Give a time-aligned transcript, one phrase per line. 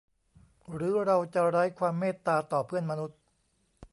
[0.73, 3.19] หรือเราจะไร้ความเมตตาต่อเพื่อนมนุษย์